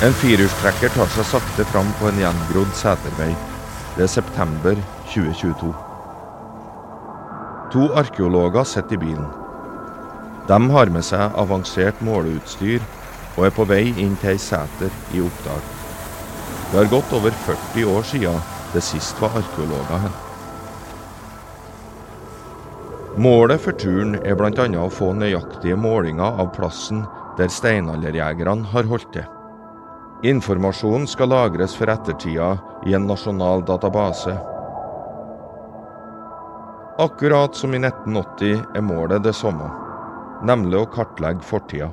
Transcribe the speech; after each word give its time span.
En 0.00 0.14
firehjulstrekker 0.16 0.88
tar 0.94 1.10
seg 1.12 1.26
sakte 1.28 1.64
fram 1.68 1.90
på 1.98 2.06
en 2.08 2.20
gjengrodd 2.22 2.70
setervei. 2.72 3.34
Det 3.98 4.06
er 4.06 4.08
september 4.08 4.78
2022. 5.12 5.72
To 7.74 7.82
arkeologer 8.00 8.64
sitter 8.64 8.96
i 8.96 9.00
bilen. 9.02 9.26
De 10.48 10.56
har 10.72 10.88
med 10.94 11.04
seg 11.04 11.36
avansert 11.42 12.00
måleutstyr 12.00 12.80
og 13.34 13.44
er 13.44 13.52
på 13.58 13.66
vei 13.68 13.82
inn 13.92 14.14
til 14.22 14.32
ei 14.32 14.40
seter 14.40 14.94
i 15.12 15.20
Oppdal. 15.20 15.60
Det 16.70 16.78
har 16.78 16.88
gått 16.94 17.12
over 17.18 17.36
40 17.44 17.84
år 17.92 18.08
siden 18.08 18.40
det 18.72 18.82
sist 18.86 19.20
var 19.20 19.36
arkeologer 19.42 20.00
her. 20.06 20.14
Målet 23.20 23.60
for 23.60 23.76
turen 23.76 24.16
er 24.22 24.38
bl.a. 24.38 24.64
å 24.80 24.88
få 24.88 25.10
nøyaktige 25.18 25.76
målinger 25.76 26.40
av 26.40 26.54
plassen 26.56 27.04
der 27.36 27.52
steinalderjegerne 27.52 28.72
har 28.72 28.88
holdt 28.88 29.12
til. 29.18 29.28
Informasjonen 30.20 31.06
skal 31.08 31.30
lagres 31.32 31.72
for 31.72 31.88
ettertida 31.88 32.50
i 32.84 32.92
en 32.92 33.06
nasjonal 33.08 33.62
database. 33.64 34.34
Akkurat 37.00 37.56
som 37.56 37.72
i 37.72 37.78
1980 37.80 38.66
er 38.76 38.84
målet 38.84 39.24
det 39.24 39.32
samme, 39.32 39.70
nemlig 40.44 40.76
å 40.76 40.90
kartlegge 40.92 41.40
fortida. 41.40 41.88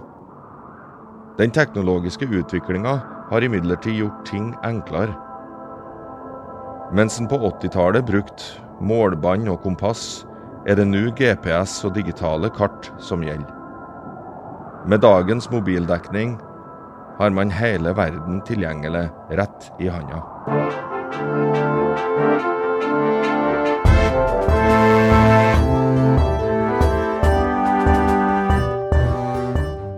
Den 1.38 1.54
teknologiske 1.56 2.28
utviklinga 2.28 2.98
har 3.30 3.46
imidlertid 3.48 3.96
gjort 4.02 4.26
ting 4.28 4.50
enklere. 4.68 5.16
Mens 6.92 7.22
en 7.22 7.30
på 7.32 7.40
80-tallet 7.54 8.04
brukte 8.10 8.60
målbånd 8.84 9.48
og 9.54 9.62
kompass, 9.64 10.26
er 10.68 10.76
det 10.76 10.90
nå 10.90 11.06
GPS 11.16 11.80
og 11.88 11.96
digitale 11.96 12.52
kart 12.52 12.92
som 13.00 13.24
gjelder. 13.24 13.56
Med 14.84 15.00
dagens 15.04 15.48
mobildekning 15.52 16.36
har 17.18 17.30
man 17.30 17.52
hele 17.52 17.94
verden 17.94 18.42
tilgjengelig 18.46 19.10
rett 19.30 19.72
i 19.80 19.90
handa. 19.90 20.22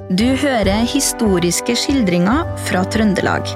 Du 0.10 0.26
hører 0.36 0.88
historiske 0.90 1.76
skildringer 1.80 2.48
fra 2.68 2.82
Trøndelag. 2.92 3.52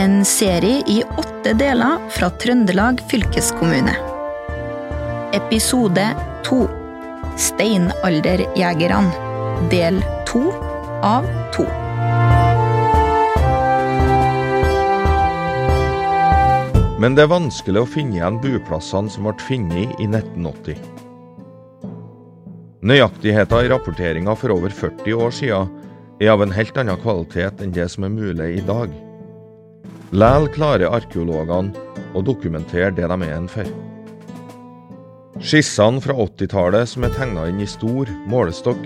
En 0.00 0.22
serie 0.26 0.80
i 0.88 1.02
åtte 1.18 1.52
deler 1.58 2.00
fra 2.10 2.30
Trøndelag 2.42 3.02
fylkeskommune. 3.10 3.94
Episode 5.36 6.08
to 6.46 6.64
Steinalderjegerne. 7.38 9.12
Del 9.70 10.02
to 10.26 10.48
av 11.06 11.28
to. 11.54 11.68
Men 17.02 17.16
det 17.18 17.24
er 17.24 17.32
vanskelig 17.32 17.80
å 17.82 17.88
finne 17.88 18.20
igjen 18.20 18.36
buplassene 18.38 19.10
som 19.10 19.26
ble 19.26 19.32
funnet 19.42 19.96
i 19.98 20.06
1980. 20.06 20.76
Nøyaktigheten 22.86 23.64
i 23.64 23.70
rapporteringa 23.72 24.34
for 24.38 24.54
over 24.54 24.70
40 24.70 25.16
år 25.24 25.34
siden 25.34 25.72
er 26.22 26.30
av 26.30 26.44
en 26.44 26.54
helt 26.54 26.76
annen 26.78 27.00
kvalitet 27.02 27.62
enn 27.64 27.74
det 27.74 27.88
som 27.90 28.06
er 28.06 28.14
mulig 28.14 28.48
i 28.58 28.62
dag. 28.68 28.92
Læl 30.14 30.46
klarer 30.54 30.94
arkeologene 30.94 31.74
å 32.14 32.22
dokumentere 32.22 32.92
det 32.94 33.08
de 33.10 33.18
er 33.26 33.34
en 33.34 33.50
for. 33.50 33.66
Skissene 35.42 36.02
fra 36.04 36.14
80-tallet 36.22 36.92
som 36.92 37.06
er 37.08 37.16
tegna 37.16 37.48
inn 37.50 37.64
i 37.64 37.70
stor 37.70 38.10
målestokk, 38.30 38.82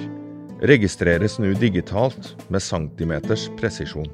registreres 0.65 1.37
nå 1.43 1.53
digitalt 1.61 2.33
med 2.49 2.65
centimeters 2.65 3.51
presisjon. 3.61 4.09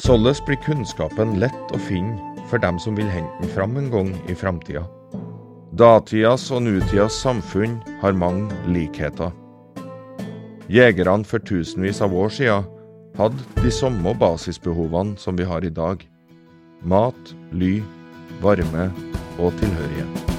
Således 0.00 0.40
blir 0.46 0.60
kunnskapen 0.64 1.36
lett 1.42 1.76
å 1.76 1.82
finne 1.90 2.27
for 2.50 2.60
dem 2.62 2.78
som 2.82 2.96
vil 2.96 3.10
hente 3.12 3.42
den 3.42 3.52
fram 3.54 3.76
en 3.76 3.90
gang 3.92 4.14
i 4.28 4.34
framtida. 4.34 4.84
Datidas 5.78 6.48
og 6.50 6.64
nutidas 6.64 7.20
samfunn 7.22 7.78
har 8.00 8.16
mange 8.16 8.48
likheter. 8.66 9.30
Jegerne 10.68 11.24
for 11.24 11.40
tusenvis 11.40 12.02
av 12.04 12.16
år 12.16 12.32
siden 12.34 12.66
hadde 13.18 13.62
de 13.62 13.70
samme 13.72 14.14
basisbehovene 14.20 15.16
som 15.20 15.38
vi 15.38 15.46
har 15.48 15.64
i 15.64 15.72
dag. 15.72 16.02
Mat, 16.82 17.36
ly, 17.52 17.78
varme 18.42 18.90
og 19.38 19.54
tilhørighet. 19.60 20.37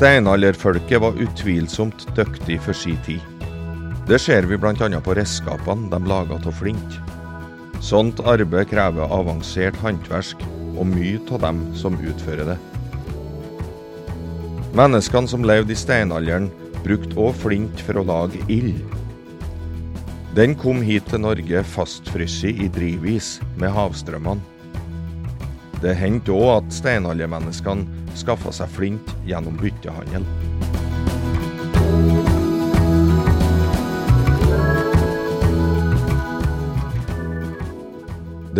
Steinalderfolket 0.00 1.00
var 1.00 1.18
utvilsomt 1.20 2.06
dyktig 2.16 2.54
for 2.64 2.72
si 2.72 2.94
tid. 3.04 3.20
Det 4.08 4.16
ser 4.24 4.46
vi 4.48 4.56
bl.a. 4.56 5.00
på 5.04 5.12
redskapene 5.18 5.90
de 5.92 5.98
laga 6.08 6.38
av 6.40 6.54
flint. 6.56 6.94
Sånt 7.84 8.22
arbeid 8.24 8.70
krever 8.70 9.12
avansert 9.12 9.76
håndverk, 9.82 10.40
og 10.80 10.88
mye 10.88 11.20
av 11.36 11.42
dem 11.44 11.60
som 11.76 12.00
utfører 12.00 12.48
det. 12.48 12.56
Menneskene 14.80 15.28
som 15.28 15.44
levde 15.44 15.76
i 15.76 15.76
steinalderen, 15.76 16.48
brukte 16.80 17.20
òg 17.20 17.36
flint 17.42 17.84
for 17.84 18.00
å 18.00 18.06
lage 18.08 18.40
ild. 18.48 18.80
Den 20.32 20.56
kom 20.56 20.80
hit 20.80 21.12
til 21.12 21.26
Norge 21.26 21.60
fastfrosset 21.76 22.56
i 22.56 22.72
drivis 22.72 23.34
med 23.60 23.76
havstrømmene. 23.76 24.49
Det 25.80 25.94
hendte 25.96 26.34
òg 26.36 26.58
at 26.58 26.74
steinaldermenneskene 26.76 28.14
skaffa 28.20 28.52
seg 28.52 28.68
flint 28.74 29.12
gjennom 29.24 29.56
byttehandel. 29.60 30.26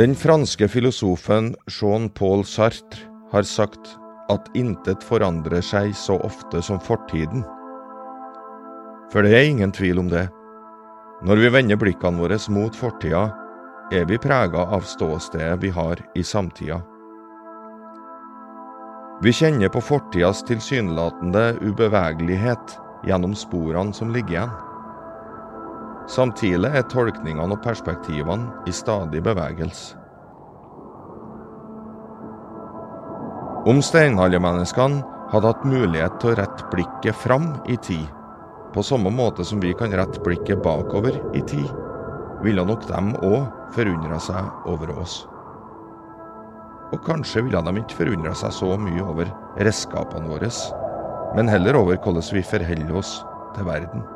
Den 0.00 0.14
franske 0.16 0.69
filosofen 0.70 1.50
Jean-Paul 1.69 2.44
Sartre 2.48 3.04
har 3.32 3.44
sagt 3.44 3.91
at 4.32 4.47
intet 4.56 5.03
forandrer 5.04 5.60
seg 5.60 5.91
så 5.98 6.16
ofte 6.25 6.62
som 6.64 6.80
fortiden. 6.80 7.42
For 9.12 9.26
det 9.26 9.34
er 9.34 9.48
ingen 9.50 9.75
tvil 9.75 10.00
om 10.00 10.09
det. 10.09 10.28
Når 11.26 11.42
vi 11.42 11.50
vender 11.53 11.76
blikkene 11.76 12.22
våre 12.22 12.38
mot 12.54 12.76
fortida, 12.78 13.26
er 13.92 14.06
vi 14.09 14.16
prega 14.22 14.64
av 14.72 14.86
ståstedet 14.88 15.59
vi 15.60 15.75
har 15.75 16.00
i 16.14 16.25
samtida. 16.25 16.80
Vi 19.22 19.32
kjenner 19.32 19.69
på 19.69 19.81
fortidas 19.84 20.41
tilsynelatende 20.48 21.58
ubevegelighet 21.60 22.76
gjennom 23.04 23.34
sporene 23.36 23.92
som 23.92 24.12
ligger 24.14 24.32
igjen. 24.32 24.54
Samtidig 26.08 26.70
er 26.72 26.86
tolkningene 26.88 27.53
og 27.53 27.60
perspektivene 27.62 28.64
i 28.66 28.72
stadig 28.72 29.20
bevegelse. 29.22 29.98
Om 33.69 33.82
steinaldermenneskene 33.84 35.04
hadde 35.30 35.53
hatt 35.53 35.69
mulighet 35.69 36.16
til 36.22 36.32
å 36.32 36.38
rette 36.41 36.70
blikket 36.72 37.20
fram 37.20 37.53
i 37.68 37.77
tid, 37.77 38.09
på 38.72 38.83
samme 38.86 39.12
måte 39.12 39.45
som 39.45 39.60
vi 39.60 39.74
kan 39.77 39.92
rette 39.92 40.22
blikket 40.24 40.65
bakover 40.65 41.21
i 41.36 41.45
tid, 41.45 41.68
ville 42.41 42.65
nok 42.65 42.89
dem 42.89 43.12
òg 43.21 43.45
forundra 43.77 44.16
seg 44.16 44.66
over 44.72 44.97
oss. 44.97 45.27
Og 46.91 47.03
kanskje 47.07 47.45
ville 47.47 47.63
de 47.63 47.83
ikke 47.83 48.01
forundra 48.03 48.34
seg 48.34 48.54
så 48.57 48.71
mye 48.81 49.03
over 49.04 49.31
redskapene 49.63 50.31
våre, 50.31 50.51
men 51.39 51.51
heller 51.51 51.78
over 51.78 52.01
hvordan 52.03 52.33
vi 52.34 52.42
forholder 52.42 52.97
oss 52.98 53.21
til 53.54 53.69
verden. 53.71 54.09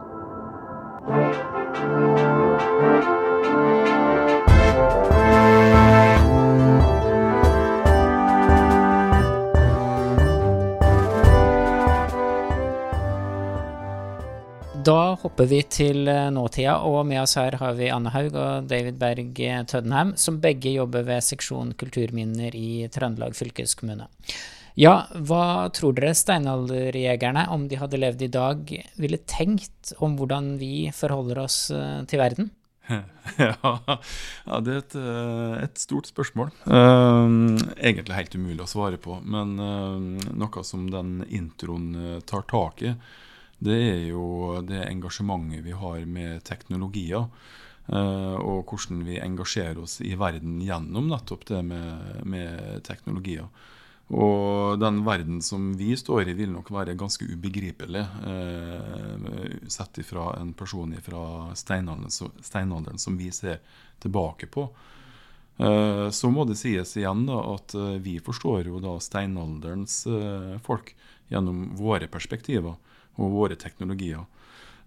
Da 14.84 15.14
hopper 15.16 15.46
vi 15.48 15.60
til 15.70 16.08
eh, 16.10 16.26
nåtida, 16.34 16.74
og 16.84 17.06
med 17.08 17.22
oss 17.22 17.38
her 17.38 17.54
har 17.60 17.76
vi 17.78 17.86
Anne 17.94 18.10
Haug 18.12 18.34
og 18.36 18.66
David 18.68 18.98
Berg 19.00 19.38
Tøddenheim, 19.70 20.12
som 20.20 20.40
begge 20.42 20.74
jobber 20.74 21.06
ved 21.06 21.24
seksjon 21.24 21.70
kulturminner 21.80 22.52
i 22.58 22.84
Trøndelag 22.92 23.36
fylkeskommune. 23.38 24.10
Ja, 24.76 25.06
hva 25.14 25.70
tror 25.72 25.94
dere 25.96 26.12
steinalderjegerne, 26.18 27.46
om 27.54 27.68
de 27.70 27.78
hadde 27.80 28.02
levd 28.02 28.26
i 28.26 28.30
dag, 28.34 28.74
ville 29.00 29.22
tenkt 29.30 29.94
om 30.04 30.18
hvordan 30.18 30.56
vi 30.60 30.90
forholder 30.92 31.44
oss 31.46 31.58
eh, 31.72 32.02
til 32.10 32.24
verden? 32.24 32.52
Ja, 33.40 33.56
ja 34.44 34.58
det 34.60 34.72
er 34.74 34.80
et, 34.82 34.94
eh, 35.00 35.52
et, 35.64 35.78
stort 35.80 36.10
spørsmål. 36.10 36.50
Uh, 36.68 37.56
egentlig 37.78 38.18
helt 38.18 38.34
umulig 38.36 38.60
å 38.66 38.68
svare 38.68 39.00
på, 39.00 39.16
men 39.24 39.54
uh, 39.56 40.32
noe 40.36 40.64
som 40.66 40.90
den 40.92 41.22
introen 41.32 42.20
tar 42.28 42.44
tak 42.50 42.84
i, 42.84 42.92
det 43.64 43.76
er 43.80 44.00
jo 44.10 44.60
det 44.66 44.82
engasjementet 44.86 45.64
vi 45.64 45.76
har 45.76 46.02
med 46.06 46.42
teknologier. 46.44 47.28
Uh, 47.84 48.40
og 48.40 48.70
hvordan 48.70 49.02
vi 49.04 49.18
engasjerer 49.20 49.82
oss 49.82 49.98
i 50.00 50.14
verden 50.16 50.56
gjennom 50.64 51.10
nettopp 51.10 51.44
det 51.50 51.60
med, 51.68 52.22
med, 52.24 52.80
teknologier. 52.86 53.48
Og 54.08 54.78
den 54.80 55.02
verden 55.04 55.42
som 55.44 55.70
vi 55.76 55.90
står 55.96 56.30
i, 56.30 56.36
vil 56.36 56.52
nok 56.52 56.70
være 56.72 56.96
ganske 57.00 57.24
ubegripelig 57.24 58.02
eh, 58.04 59.14
sett 59.72 59.96
ifra 60.02 60.26
en 60.36 60.50
person 60.52 60.92
fra 61.00 61.22
steinalderen, 61.56 62.12
steinalderen, 62.44 63.00
som 63.00 63.16
vi 63.16 63.30
ser 63.32 63.62
tilbake 64.04 64.50
på. 64.52 64.66
Eh, 65.56 66.10
så 66.12 66.30
må 66.30 66.44
det 66.44 66.58
sies 66.60 66.92
igjen 67.00 67.24
da, 67.30 67.40
at 67.54 67.72
vi 68.04 68.18
forstår 68.20 68.68
jo 68.68 68.84
da 68.84 68.98
steinalderens 69.00 70.02
folk 70.68 70.92
gjennom 71.32 71.70
våre 71.80 72.12
perspektiver 72.12 72.76
og 73.16 73.34
våre 73.34 73.58
teknologier. 73.60 74.24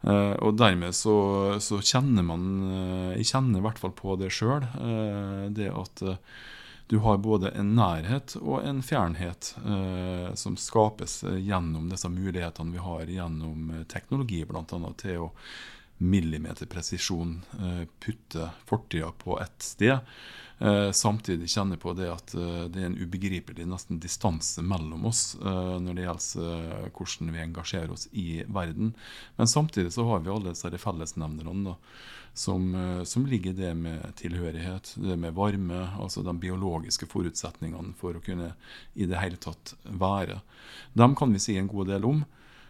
Uh, 0.06 0.36
og 0.46 0.60
dermed 0.60 0.94
så, 0.94 1.16
så, 1.64 1.80
kjenner 1.82 2.22
man 2.22 2.44
uh, 2.70 3.14
Jeg 3.18 3.32
kjenner 3.32 3.58
i 3.58 3.64
hvert 3.66 3.80
fall 3.82 3.96
på 3.98 4.14
det 4.22 4.30
sjøl. 4.34 4.68
Uh, 4.78 5.48
det 5.50 5.72
at 5.74 6.06
du 6.88 7.00
har 7.04 7.18
både 7.20 7.50
en 7.58 7.74
nærhet 7.76 8.38
og 8.40 8.62
en 8.64 8.78
fjernhet 8.80 9.50
som 10.40 10.54
skapes 10.56 11.18
gjennom 11.44 11.90
disse 11.92 12.08
mulighetene 12.08 12.72
vi 12.72 12.80
har 12.80 13.10
gjennom 13.12 13.74
teknologi, 13.92 14.46
bl.a. 14.48 14.64
til 14.96 15.26
å 15.26 15.28
millimeterpresisjon 15.98 17.32
putte 18.00 18.50
fortida 18.70 19.12
på 19.24 19.40
ett 19.42 19.64
sted. 19.66 20.00
Eh, 20.60 20.92
samtidig 20.92 21.50
kjenner 21.50 21.78
på 21.78 21.92
det 21.94 22.08
at 22.10 22.32
eh, 22.34 22.64
det 22.74 22.82
er 22.82 22.88
en 22.90 22.98
ubegripelig 22.98 23.68
nesten 23.70 24.00
distanse 24.02 24.64
mellom 24.66 25.04
oss 25.06 25.36
eh, 25.38 25.76
når 25.84 25.98
det 25.98 26.06
gjelder 26.08 26.88
hvordan 26.98 27.34
vi 27.36 27.44
engasjerer 27.44 27.94
oss 27.94 28.08
i 28.18 28.42
verden. 28.50 28.96
Men 29.38 29.52
samtidig 29.52 29.94
så 29.94 30.08
har 30.10 30.24
vi 30.26 30.32
alle 30.34 30.56
disse 30.56 30.82
fellesnevnerne 30.82 31.76
som, 32.38 32.66
som, 33.06 33.24
ligger 33.26 33.54
i 33.54 33.58
det 33.58 33.70
med 33.74 34.02
tilhørighet, 34.20 34.92
det 35.02 35.16
med 35.18 35.34
varme, 35.34 35.88
altså 35.98 36.22
de 36.22 36.36
biologiske 36.38 37.08
forutsetningene 37.10 37.96
for 37.98 38.18
å 38.18 38.22
kunne 38.22 38.52
i 38.94 39.08
det 39.10 39.18
hele 39.18 39.40
tatt 39.42 39.74
være. 39.90 40.44
Dem 40.94 41.16
kan 41.18 41.34
vi 41.34 41.42
si 41.42 41.58
en 41.58 41.70
god 41.70 41.90
del 41.90 42.06
om. 42.06 42.22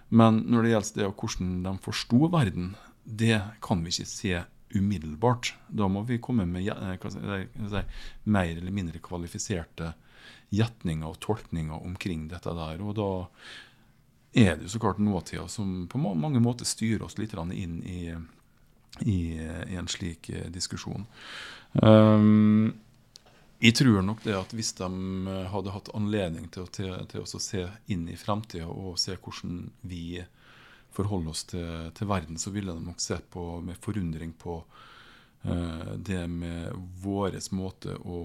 Men 0.07 0.39
når 0.47 0.63
det 0.63 0.71
gjelder 0.71 1.01
det 1.01 1.09
hvordan 1.19 1.51
de 1.65 1.73
forsto 1.83 2.29
verden, 2.31 2.69
det 3.07 3.39
kan 3.63 3.83
vi 3.83 3.93
ikke 3.93 4.09
se 4.09 4.41
umiddelbart. 4.75 5.53
Da 5.67 5.87
må 5.87 6.03
vi 6.03 6.19
komme 6.19 6.45
med 6.45 6.67
eh, 6.67 7.09
si, 7.09 7.83
mer 8.23 8.49
eller 8.51 8.73
mindre 8.75 8.99
kvalifiserte 9.03 9.93
gjetninger 10.51 11.07
og 11.07 11.19
tolkninger 11.23 11.85
omkring 11.87 12.27
dette 12.31 12.51
der. 12.55 12.83
Og 12.83 12.97
da 12.99 13.11
er 14.37 14.57
det 14.57 14.67
jo 14.67 14.73
så 14.75 14.81
klart 14.83 14.99
nåtida 14.99 15.47
som 15.47 15.87
på 15.87 15.99
mange 15.99 16.41
måter 16.43 16.67
styrer 16.67 17.07
oss 17.07 17.17
litt 17.17 17.33
inn 17.33 17.79
i, 17.83 18.01
i, 19.07 19.19
i 19.39 19.79
en 19.79 19.87
slik 19.87 20.29
eh, 20.29 20.51
diskusjon. 20.51 21.07
Um, 21.81 22.75
jeg 23.59 23.73
tror 23.79 24.03
nok 24.05 24.19
det 24.21 24.35
at 24.37 24.51
hvis 24.53 24.75
de 24.77 24.87
hadde 25.49 25.73
hatt 25.73 25.89
anledning 25.97 26.45
til, 26.53 26.67
til, 26.69 26.93
til 27.09 27.23
å 27.23 27.41
se 27.41 27.63
inn 27.87 28.05
i 28.11 28.19
framtida 28.19 28.67
og 28.67 28.99
se 29.01 29.15
hvordan 29.15 29.71
vi 29.81 30.19
forholde 30.97 31.33
oss 31.33 31.45
til, 31.51 31.89
til, 31.97 32.09
verden, 32.09 32.39
så 32.41 32.53
ville 32.53 32.73
de 32.73 32.85
nok 32.89 33.01
se 33.03 33.19
på, 33.33 33.45
med 33.65 33.77
forundring 33.83 34.33
på 34.39 34.57
uh, 35.45 35.93
det 35.97 36.23
med 36.31 36.73
vår 37.03 37.37
måte 37.55 37.95
å 37.97 38.17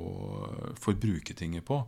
forbruke 0.80 1.36
ting 1.38 1.58
på. 1.66 1.78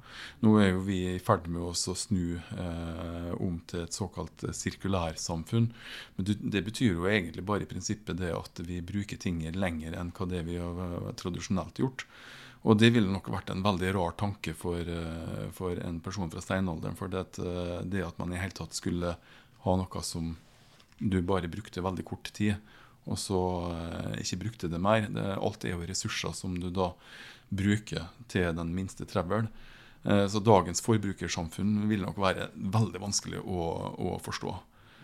Nå 0.44 0.54
er 0.60 0.72
jo 0.72 0.84
vi 0.88 1.00
i 1.14 1.22
ferd 1.22 1.48
med 1.48 1.64
å 1.64 1.72
snu 1.74 2.36
uh, 2.36 3.32
om 3.38 3.58
til 3.70 3.86
et 3.86 3.96
såkalt 3.96 4.46
sirkulærsamfunn. 4.52 5.72
Men 6.16 6.32
det 6.40 6.64
betyr 6.68 6.94
jo 6.94 7.10
egentlig 7.10 7.46
bare 7.46 7.66
i 7.66 7.70
prinsippet 7.70 8.20
det 8.20 8.34
at 8.36 8.64
vi 8.66 8.82
bruker 8.84 9.20
ting 9.20 9.42
lenger 9.56 9.96
enn 9.98 10.14
hva 10.14 10.30
det 10.30 10.44
vi 10.48 10.60
har 10.60 11.12
tradisjonelt 11.20 11.80
gjort. 11.82 12.08
Og 12.64 12.78
det 12.80 12.94
ville 12.94 13.12
nok 13.12 13.26
vært 13.28 13.50
en 13.52 13.60
veldig 13.60 13.90
rar 13.92 14.14
tanke 14.16 14.54
for, 14.56 14.88
for 15.52 15.76
en 15.84 15.98
person 16.00 16.30
fra 16.32 16.40
steinalderen. 16.40 16.96
For 16.96 17.12
det, 17.12 17.26
det 17.92 18.06
at 18.06 18.16
man 18.16 18.32
i 18.32 18.38
hele 18.40 18.56
tatt 18.56 18.72
skulle 18.72 19.10
ha 19.64 19.76
noe 19.80 20.02
som 20.04 20.32
du 20.98 21.20
bare 21.26 21.50
brukte 21.50 21.84
veldig 21.84 22.06
kort 22.06 22.30
tid, 22.36 22.56
og 23.04 23.20
så 23.20 23.40
eh, 23.74 24.18
ikke 24.24 24.40
brukte 24.46 24.72
det 24.72 24.80
mer. 24.80 25.08
Det, 25.12 25.28
alt 25.36 25.64
er 25.64 25.74
jo 25.74 25.86
ressurser 25.86 26.34
som 26.36 26.56
du 26.60 26.70
da 26.72 26.92
bruker 27.54 28.08
til 28.32 28.54
den 28.56 28.72
minste 28.74 29.06
trevelen 29.06 29.50
Eh, 30.04 30.26
så 30.28 30.40
dagens 30.44 30.84
forbrukersamfunn 30.84 31.88
vil 31.88 32.04
nok 32.04 32.20
være 32.20 32.50
veldig 32.54 33.00
vanskelig 33.02 33.40
å, 33.40 33.68
å 33.96 34.16
forstå. 34.24 34.52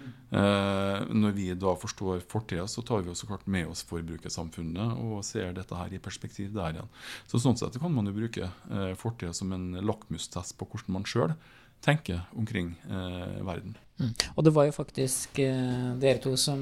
Eh, 0.00 0.98
når 1.12 1.32
vi 1.36 1.46
da 1.58 1.72
forstår 1.76 2.22
fortida, 2.28 2.66
så 2.68 2.84
tar 2.86 3.04
vi 3.04 3.12
jo 3.12 3.16
så 3.18 3.28
klart 3.28 3.48
med 3.50 3.68
oss 3.72 3.82
forbrukersamfunnet 3.88 5.00
og 5.00 5.24
ser 5.26 5.54
dette 5.56 5.76
her 5.76 5.96
i 5.96 6.02
perspektiv 6.02 6.52
der 6.56 6.76
igjen. 6.76 6.92
Så 7.30 7.40
Sånn 7.40 7.58
sett 7.60 7.80
kan 7.80 7.94
man 7.94 8.08
jo 8.08 8.16
bruke 8.16 8.52
fortida 9.00 9.32
som 9.36 9.56
en 9.56 9.72
lakmustest 9.80 10.58
på 10.60 10.68
hvordan 10.68 11.00
man 11.00 11.08
sjøl 11.08 11.34
tenker 11.84 12.20
omkring 12.36 12.74
eh, 12.90 13.38
verden. 13.46 13.76
Mm. 14.00 14.12
Og 14.34 14.44
det 14.44 14.52
var 14.56 14.68
jo 14.68 14.74
faktisk 14.74 15.38
eh, 15.44 15.94
dere 16.00 16.20
to 16.24 16.32
som 16.40 16.60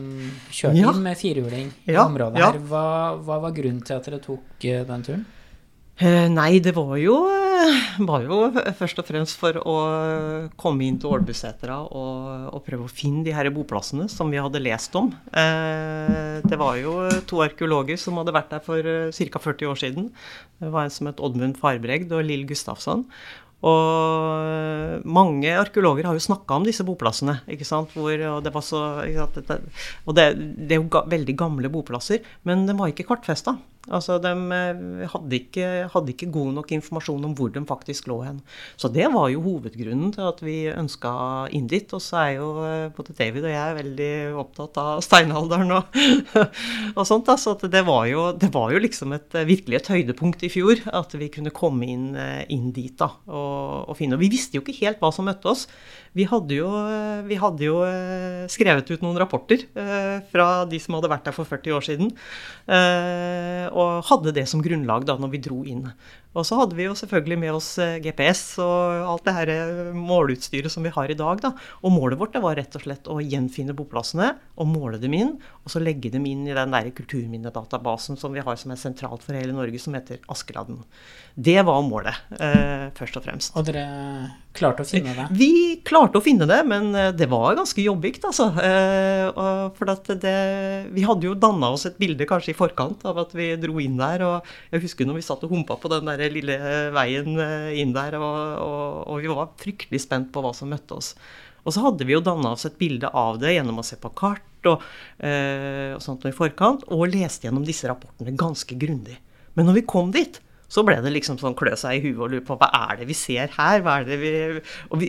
kjørte 0.50 0.79
ja. 0.79 0.93
inn 0.93 1.03
med 1.05 1.19
firehjuling 1.19 1.73
i 1.87 1.94
ja, 1.94 2.06
området 2.06 2.43
her. 2.43 2.62
Hva, 2.70 2.87
hva, 3.23 3.43
var 3.47 3.55
grunnen 3.55 3.82
til 3.87 3.99
at 3.99 4.09
dere 4.09 4.23
tok 4.23 4.67
eh, 4.67 4.87
den 4.88 5.05
turen? 5.06 5.26
Eh, 5.99 6.29
nei, 6.31 6.61
det 6.62 6.76
var 6.76 6.93
jo, 7.03 7.15
eh, 7.26 7.79
var 8.06 8.23
jo, 8.23 8.37
først 8.79 9.00
og 9.03 9.06
fremst 9.09 9.38
for 9.38 9.56
å 9.59 9.79
komme 10.59 10.87
inn 10.87 10.99
til 11.03 11.11
Ålbusetra 11.11 11.81
og, 11.88 12.44
og, 12.53 12.61
prøve 12.67 12.87
å 12.87 12.93
finne 12.93 13.25
de 13.26 13.35
her 13.35 13.50
boplassene 13.55 14.06
som 14.12 14.31
vi 14.31 14.38
hadde 14.38 14.62
lest 14.62 14.94
om. 14.99 15.11
Eh, 15.35 16.38
det 16.47 16.59
var 16.59 16.79
jo 16.79 17.00
to 17.26 17.43
arkeologer 17.43 17.99
som 17.99 18.19
hadde 18.23 18.35
vært 18.35 18.55
der 18.55 18.62
for 18.62 19.11
ca. 19.11 19.43
40 19.43 19.73
år 19.73 19.82
siden. 19.82 20.09
Det 20.62 20.70
var 20.75 20.87
en 20.87 20.94
som 20.94 21.11
het 21.11 21.23
Oddmund 21.23 21.59
Farbregd 21.59 22.15
og 22.15 22.26
Lill 22.31 22.47
Gustafsson. 22.47 23.03
Og 23.66 25.02
mange 25.08 25.50
arkeologer 25.58 26.06
har 26.06 26.14
jo 26.14 26.22
snakka 26.22 26.58
om 26.58 26.66
disse 26.66 26.87
boplassene. 26.87 27.40
ikke 27.50 27.66
sant? 27.66 27.90
Hvor, 27.96 28.14
og 28.31 28.44
det, 28.44 28.52
så, 28.62 28.82
ikke 29.08 29.26
det, 29.49 29.58
og 30.06 30.15
det, 30.15 30.29
det, 30.58 30.77
er 30.77 30.81
jo 30.82 30.86
ga, 30.93 31.03
veldig 31.10 31.34
gamle 31.38 31.72
boplasser, 31.72 32.22
men 32.46 32.67
de 32.69 32.77
var 32.79 32.93
ikke 32.93 33.08
kartfesta. 33.08 33.56
Altså, 33.89 34.19
De 34.20 34.31
eh, 34.31 35.06
hadde 35.08 35.39
ikke, 35.39 35.67
hadde 35.93 36.13
ikke, 36.13 36.29
god 36.32 36.53
nok 36.58 36.73
informasjon 36.77 37.25
om 37.25 37.35
hvor 37.37 37.53
de 37.53 37.63
faktisk 37.69 38.08
lå 38.11 38.19
hen. 38.27 38.41
Så 38.77 38.91
det 38.93 39.06
var 39.15 39.31
jo 39.32 39.43
hovedgrunnen 39.44 40.13
til 40.15 40.27
at 40.29 40.43
vi 40.44 40.56
ønska 40.73 41.13
inn 41.56 41.69
dit. 41.70 41.89
Og 41.97 42.03
så 42.05 42.20
er 42.25 42.32
jo 42.37 42.51
eh, 42.67 42.91
både 42.94 43.17
David 43.17 43.49
og 43.49 43.55
jeg 43.55 43.79
veldig 43.79 44.11
opptatt 44.43 44.81
av 44.82 45.05
steinalderen 45.05 45.73
og, 45.79 45.99
og 46.99 47.05
sånt. 47.08 47.29
Da. 47.29 47.39
Så 47.41 47.56
det 47.65 47.85
var, 47.89 48.05
jo, 48.11 48.29
det 48.37 48.53
var, 48.55 48.75
jo, 48.75 48.82
liksom 48.85 49.17
et, 49.17 49.39
virkelig 49.49 49.81
et 49.81 49.93
høydepunkt 49.94 50.44
i 50.44 50.53
fjor 50.53 50.85
at 50.93 51.17
vi 51.19 51.31
kunne 51.32 51.55
komme 51.55 51.89
inn, 51.89 52.11
eh, 52.19 52.44
inn 52.53 52.73
dit 52.77 52.97
da, 52.99 53.13
og, 53.31 53.89
og 53.89 53.99
finne. 53.99 54.19
Og 54.19 54.25
vi 54.27 54.32
visste 54.37 54.58
jo 54.58 54.65
ikke 54.65 54.82
helt 54.82 55.01
hva 55.03 55.13
som 55.15 55.29
møtte 55.29 55.49
oss. 55.55 55.67
Vi 56.17 56.25
hadde, 56.27 56.56
jo, 56.56 56.69
vi 57.29 57.37
hadde 57.39 57.67
jo, 57.67 57.81
eh, 57.87 58.47
skrevet 58.51 58.89
ut 58.91 59.03
noen 59.05 59.19
rapporter 59.20 59.63
eh, 59.79 60.19
fra 60.32 60.65
de 60.69 60.81
som 60.81 60.97
hadde 60.97 61.11
vært 61.13 61.29
der 61.29 61.37
for 61.37 61.49
40 61.49 61.77
år 61.77 61.85
siden, 61.85 62.11
eh, 62.67 63.68
og 63.72 64.06
hadde 64.10 64.34
det 64.37 64.46
som 64.51 64.63
grunnlag 64.65 65.06
da 65.08 65.19
når 65.20 65.32
vi 65.34 65.43
dro 65.44 65.63
inn. 65.69 65.87
Og 66.38 66.46
så 66.46 66.60
hadde 66.60 66.78
vi 66.78 66.86
jo 66.86 66.96
selvfølgelig 66.98 67.38
med 67.42 67.56
oss 67.58 67.72
GPS 68.04 68.42
og 68.62 69.10
alt 69.12 69.26
det 69.26 69.36
her 69.36 69.52
måleutstyret 69.96 70.72
som 70.72 70.86
vi 70.86 70.94
har 70.94 71.10
i 71.10 71.18
dag. 71.18 71.42
da. 71.42 71.52
Og 71.82 71.94
målet 71.94 72.20
vårt 72.20 72.36
det 72.36 72.44
var 72.44 72.58
rett 72.58 72.76
og 72.78 72.84
slett 72.84 73.10
å 73.10 73.18
gjenfinne 73.22 73.76
boplassene 73.76 74.32
og 74.58 74.70
måle 74.70 75.00
dem 75.02 75.14
inn, 75.16 75.36
og 75.64 75.72
så 75.72 75.82
legge 75.82 76.10
dem 76.12 76.26
inn 76.28 76.46
i 76.48 76.56
den 76.56 76.74
der 76.74 76.90
kulturminnedatabasen 76.94 78.18
som 78.18 78.34
vi 78.34 78.42
har 78.44 78.58
som 78.58 78.72
er 78.74 78.80
sentralt 78.80 79.24
for 79.26 79.36
hele 79.36 79.54
Norge, 79.54 79.80
som 79.82 79.96
heter 79.96 80.22
Askeladden. 80.30 80.80
Det 81.38 81.58
var 81.62 81.82
målet, 81.86 82.16
eh, 82.40 82.88
først 82.98 83.18
og 83.20 83.26
fremst. 83.26 83.52
Og 83.54 83.66
dere 83.68 83.84
klarte 84.58 84.82
å 84.82 84.88
finne 84.88 85.14
det? 85.14 85.26
Vi 85.38 85.52
klarte 85.86 86.18
å 86.18 86.24
finne 86.24 86.48
det, 86.50 86.58
men 86.66 86.90
eh, 86.94 87.12
det 87.14 87.28
var 87.30 87.54
ganske 87.58 87.82
jobbigt, 87.84 88.24
altså. 88.26 88.48
Eh, 88.58 89.28
for 89.78 89.92
det, 90.18 90.34
vi 90.94 91.06
hadde 91.06 91.28
jo 91.28 91.36
danna 91.38 91.70
oss 91.76 91.86
et 91.86 91.98
bilde 92.00 92.26
kanskje 92.26 92.54
i 92.54 92.58
forkant 92.58 93.04
av 93.06 93.22
at 93.22 93.34
vi 93.38 93.52
dro 93.60 93.78
inn 93.82 93.98
der. 94.00 94.24
Og 94.26 94.74
jeg 94.74 94.82
husker 94.88 95.06
når 95.06 95.20
vi 95.20 95.26
satt 95.28 95.44
og 95.46 95.54
humpa 95.54 95.78
på 95.78 95.92
den 95.92 96.10
der 96.10 96.26
lille 96.32 96.56
veien 96.94 97.39
eh, 97.43 97.81
inn 97.82 97.94
der, 97.97 98.17
og, 98.20 98.39
og, 98.65 99.05
og 99.08 99.23
vi 99.23 99.31
var 99.32 99.53
fryktelig 99.61 100.03
spent 100.05 100.32
på 100.35 100.43
hva 100.44 100.55
som 100.56 100.70
møtte 100.73 100.99
oss. 100.99 101.15
Og 101.65 101.75
så 101.75 101.85
hadde 101.85 102.06
vi 102.08 102.15
jo 102.15 102.25
danna 102.25 102.55
oss 102.55 102.67
et 102.69 102.79
bilde 102.81 103.11
av 103.13 103.41
det 103.43 103.55
gjennom 103.56 103.81
å 103.82 103.87
se 103.87 103.99
på 104.01 104.13
kart 104.17 104.69
og, 104.69 104.85
eh, 105.20 105.94
og 105.97 106.03
sånt 106.05 106.27
i 106.29 106.35
forkant, 106.35 106.87
og 106.94 107.11
leste 107.13 107.49
gjennom 107.49 107.67
disse 107.67 107.89
rapportene 107.91 108.37
ganske 108.39 108.79
grundig. 108.81 109.19
Men 109.58 109.69
når 109.69 109.81
vi 109.81 109.89
kom 109.91 110.13
dit, 110.15 110.41
så 110.69 110.85
ble 110.85 110.99
det 111.01 111.15
liksom 111.15 111.39
sånn 111.41 111.56
klø 111.56 111.73
seg 111.81 111.97
i 111.97 112.03
huet 112.05 112.20
og 112.20 112.32
lure 112.32 112.44
på 112.44 112.56
hva 112.61 112.69
er 112.91 113.01
det 113.01 113.08
vi 113.08 113.17
ser 113.17 113.53
her? 113.55 113.81
Hva 113.85 113.99
er 114.01 114.08
det 114.08 114.19
vi 114.20 114.32
Og 114.93 115.01
vi, 115.01 115.08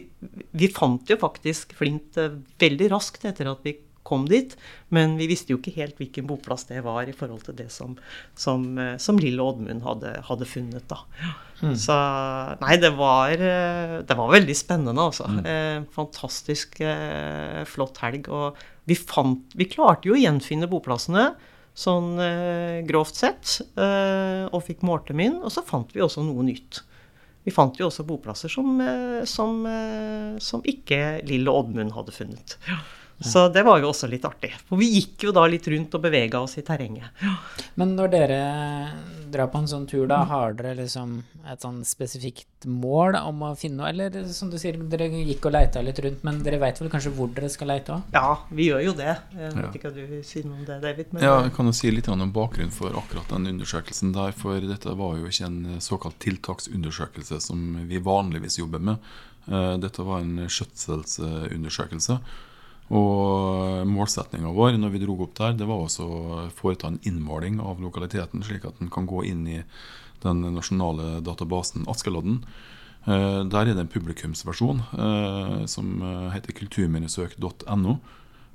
vi 0.56 0.70
fant 0.72 1.10
jo 1.12 1.20
faktisk 1.20 1.76
flint 1.80 2.20
eh, 2.20 2.38
veldig 2.64 2.92
raskt 2.96 3.28
etter 3.28 3.52
at 3.52 3.66
vi 3.68 3.76
kom 4.10 4.25
dit. 4.30 4.56
Men 4.96 5.16
vi 5.20 5.30
visste 5.30 5.54
jo 5.54 5.60
ikke 5.60 5.75
helt 5.78 6.00
hvilken 6.01 6.28
boplass 6.30 6.66
det 6.70 6.82
var 6.86 7.10
i 7.10 7.16
forhold 7.16 7.46
til 7.46 7.58
det 7.60 7.70
som, 7.74 7.94
som, 8.38 8.66
eh, 8.82 8.96
som 9.01 9.22
Lille 9.22 9.44
Oddmund 9.46 9.86
hadde, 9.86 10.16
hadde, 10.28 10.50
funnet. 10.50 10.88
da. 10.89 11.04
Mm. 11.62 11.75
Så 11.78 11.96
nei, 12.63 12.80
det 12.82 12.94
var, 12.98 13.36
det 13.38 14.18
var 14.18 14.34
veldig 14.34 14.58
spennende, 14.58 15.06
altså. 15.12 15.30
Mm. 15.30 15.39
Eh, 15.46 15.78
fantastisk 15.96 16.82
eh, 16.82 17.62
flott 17.70 18.01
helg. 18.04 18.32
Og 18.34 18.60
vi, 18.89 18.98
fant, 18.98 19.56
vi 19.56 19.70
klarte 19.70 20.10
jo 20.10 20.18
å 20.18 20.22
gjenfinne 20.22 20.70
boplassene 20.72 21.32
sånn 21.80 22.20
eh, 22.20 22.82
grovt 22.88 23.20
sett, 23.20 23.60
eh, 23.80 24.46
og 24.50 24.63
fikk 24.66 24.84
målt 24.88 25.10
dem 25.12 25.24
inn. 25.24 25.39
Og 25.44 25.54
så 25.54 25.63
fant 25.66 25.92
vi 25.96 26.04
også 26.04 26.25
noe 26.25 26.46
nytt. 26.48 26.84
Vi 27.48 27.54
fant 27.56 27.78
jo 27.80 27.88
også 27.88 28.06
boplasser 28.08 28.51
som, 28.51 28.80
eh, 28.84 29.24
som, 29.25 29.66
eh, 29.66 30.38
som 30.44 30.63
ikke 30.68 31.22
Lill 31.28 31.48
og 31.48 31.63
Oddmund 31.63 31.96
hadde 31.96 32.16
funnet. 32.16 32.58
Ja. 32.68 32.82
Så 33.20 33.50
det 33.52 33.66
var 33.68 33.82
jo 33.82 33.90
også 33.90 34.08
litt 34.08 34.26
artig. 34.26 34.54
For 34.70 34.80
vi 34.80 34.88
gikk 34.94 35.28
jo 35.28 35.36
da 35.36 35.44
litt 35.50 35.68
rundt 35.68 35.96
og 35.98 36.04
bevega 36.06 36.40
oss 36.40 36.56
i 36.60 36.64
terrenget. 36.66 37.12
Men 37.80 37.96
når 37.98 38.14
dere 38.14 38.40
drar 39.30 39.50
på 39.52 39.60
en 39.62 39.68
sånn 39.70 39.86
tur, 39.90 40.08
da 40.10 40.24
har 40.30 40.56
dere 40.58 40.78
liksom 40.80 41.20
et 41.50 41.62
sånn 41.62 41.82
spesifikt 41.86 42.66
mål 42.70 43.18
om 43.20 43.44
å 43.46 43.52
finne 43.60 43.82
noe? 43.82 43.92
Eller 43.92 44.32
som 44.34 44.50
du 44.52 44.58
sier, 44.62 44.80
dere 44.92 45.10
gikk 45.12 45.50
og 45.50 45.56
leita 45.56 45.84
litt 45.86 46.00
rundt, 46.04 46.24
men 46.28 46.42
dere 46.46 46.62
veit 46.62 46.80
vel 46.82 46.92
kanskje 46.92 47.14
hvor 47.18 47.30
dere 47.36 47.52
skal 47.52 47.72
leite 47.74 47.98
òg? 47.98 48.16
Ja, 48.16 48.40
vi 48.56 48.70
gjør 48.70 48.86
jo 48.88 48.96
det. 48.98 49.16
Jeg 49.36 49.54
vet 49.58 49.80
ikke 49.80 49.92
hva 49.92 49.96
du 50.00 50.02
vil 50.16 50.26
si 50.28 50.44
noe 50.46 50.58
om 50.58 50.66
det, 50.68 50.80
David? 50.88 51.16
ja, 51.20 51.36
jeg 51.46 51.56
kan 51.56 51.70
jo 51.70 51.76
si 51.76 51.94
litt 51.94 52.10
om 52.12 52.26
bakgrunnen 52.36 52.74
for 52.74 52.96
akkurat 53.04 53.36
den 53.36 53.52
undersøkelsen 53.54 54.16
der. 54.16 54.36
For 54.40 54.64
dette 54.64 54.96
var 55.00 55.18
jo 55.20 55.30
ikke 55.30 55.50
en 55.52 55.80
såkalt 55.84 56.20
tiltaksundersøkelse 56.24 57.42
som 57.44 57.82
vi 57.90 58.02
vanligvis 58.04 58.62
jobber 58.62 58.84
med. 58.92 59.10
Eh, 59.50 59.74
dette 59.82 60.06
var 60.06 60.24
en 60.24 60.46
skjøtselsundersøkelse. 60.48 62.20
Og 62.89 63.86
målsettinga 63.86 64.50
vår 64.55 64.79
når 64.81 64.93
vi 64.96 65.01
dro 65.03 65.15
opp 65.22 65.36
der, 65.38 65.53
det 65.58 65.67
var 65.69 65.84
også 65.84 66.05
å 66.05 66.43
foreta 66.58 66.89
en 66.89 67.01
innmåling 67.05 67.60
av 67.62 67.81
lokaliteten, 67.84 68.41
slik 68.46 68.65
at 68.65 68.79
den 68.81 68.89
kan 68.93 69.05
gå 69.10 69.24
inn 69.29 69.46
i 69.48 69.60
den 70.24 70.41
nasjonale 70.55 71.19
databasen 71.24 71.86
Askelodden. 71.91 72.41
Eh, 73.05 73.41
der 73.48 73.62
er 73.62 73.75
det 73.75 73.86
en 73.86 73.91
publikumsversjon 73.91 74.81
eh, 74.91 75.60
som 75.72 76.01
heter 76.34 76.55
kulturminnesøk.no. 76.58 78.00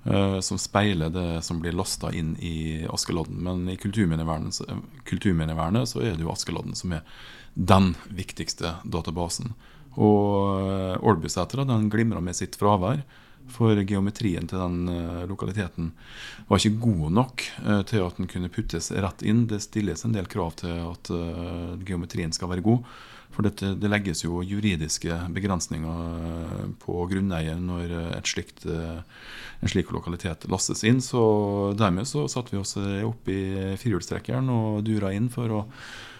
Eh, 0.04 0.38
som 0.44 0.60
speiler 0.60 1.08
det 1.08 1.28
som 1.46 1.62
blir 1.62 1.72
lasta 1.72 2.10
inn 2.12 2.34
i 2.42 2.84
Askelodden. 2.90 3.38
Men 3.46 3.68
i 3.72 3.78
kulturminnevernet, 3.80 4.60
kulturminnevernet 5.08 5.94
så 5.94 6.02
er 6.04 6.18
det 6.18 6.26
jo 6.26 6.34
Askelodden 6.34 6.76
som 6.76 6.92
er 6.92 7.06
den 7.54 7.94
viktigste 8.10 8.76
databasen. 8.84 9.54
Og 9.94 10.98
Ålbusetra 11.06 11.64
den 11.68 11.86
glimrer 11.88 12.20
med 12.20 12.34
sitt 12.34 12.58
fravær. 12.58 13.04
For 13.52 13.76
geometrien 13.84 14.46
til 14.48 14.60
den 14.60 14.88
uh, 14.88 15.24
lokaliteten 15.28 15.90
var 16.48 16.60
ikke 16.60 16.80
god 16.80 17.10
nok 17.18 17.42
uh, 17.64 17.82
til 17.86 18.04
at 18.04 18.20
den 18.20 18.28
kunne 18.30 18.50
puttes 18.52 18.90
rett 18.92 19.24
inn. 19.26 19.44
Det 19.50 19.60
stilles 19.62 20.04
en 20.06 20.14
del 20.16 20.28
krav 20.30 20.54
til 20.62 20.78
at 20.80 21.10
uh, 21.12 21.74
geometrien 21.84 22.32
skal 22.32 22.50
være 22.50 22.64
god. 22.64 22.86
For 23.34 23.44
dette, 23.46 23.72
det 23.76 23.90
legges 23.90 24.22
jo 24.22 24.44
juridiske 24.46 25.16
begrensninger 25.34 26.74
på 26.78 27.00
grunneier 27.10 27.58
når 27.58 28.20
slikt, 28.30 28.62
en 28.62 29.72
slik 29.72 29.90
lokalitet 29.90 30.46
lastes 30.46 30.84
inn. 30.86 31.00
Så 31.02 31.18
dermed 31.74 32.06
så 32.06 32.28
satte 32.30 32.54
vi 32.54 32.60
oss 32.60 32.76
opp 32.78 33.26
i 33.34 33.40
firehjulstrekkeren 33.74 34.52
og 34.54 34.84
dura 34.86 35.10
inn 35.10 35.26
for 35.34 35.50
å 35.50 35.64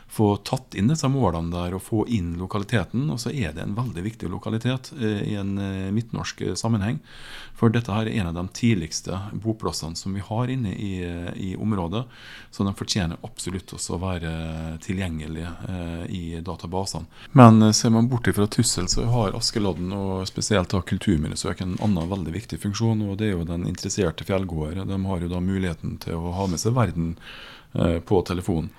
få 0.08 0.37
tatt 0.37 0.75
inn 0.75 0.88
disse 0.88 1.08
målene 1.11 1.50
der 1.50 1.75
og 1.75 1.82
få 1.82 2.04
inn 2.12 2.34
lokaliteten. 2.38 3.08
Og 3.11 3.20
så 3.20 3.32
er 3.34 3.54
det 3.54 3.64
en 3.64 3.75
veldig 3.75 4.04
viktig 4.04 4.30
lokalitet 4.30 4.92
eh, 5.00 5.23
i 5.32 5.34
en 5.40 5.56
eh, 5.58 5.90
midtnorsk 5.94 6.44
sammenheng. 6.58 7.00
For 7.58 7.73
dette 7.73 7.92
her 7.94 8.06
er 8.06 8.20
en 8.20 8.30
av 8.30 8.37
de 8.37 8.44
tidligste 8.54 9.18
boplassene 9.42 9.99
som 9.99 10.14
vi 10.14 10.23
har 10.23 10.50
inne 10.50 10.75
i, 10.75 10.92
i 11.34 11.50
området. 11.56 12.04
Så 12.54 12.66
de 12.66 12.75
fortjener 12.78 13.23
absolutt 13.26 13.75
også 13.75 13.96
å 13.96 14.02
være 14.04 14.34
tilgjengelige 14.84 15.50
eh, 15.73 16.04
i 16.14 16.23
databasene. 16.44 17.11
Men 17.32 17.73
ser 17.75 17.94
man 17.94 18.11
bort 18.11 18.30
fra 18.34 18.46
Tussel, 18.46 18.88
så 18.88 19.08
har 19.11 19.34
Askelodden 19.38 19.92
og 19.96 20.28
spesielt 20.30 20.70
da 20.75 20.82
Kulturminnesøk 20.82 21.62
en 21.64 21.78
annen 21.82 22.11
veldig 22.11 22.34
viktig 22.38 22.61
funksjon. 22.62 23.02
Og 23.08 23.18
det 23.18 23.30
er 23.30 23.37
jo 23.38 23.49
den 23.49 23.66
interesserte 23.70 24.26
fjellgåer. 24.28 24.84
De 24.87 25.02
har 25.08 25.26
jo 25.26 25.32
da 25.32 25.42
muligheten 25.42 25.99
til 26.02 26.18
å 26.18 26.34
ha 26.38 26.49
med 26.50 26.62
seg 26.62 26.76
verden 26.78 27.16
på 28.06 28.20
telefonen. 28.23 28.70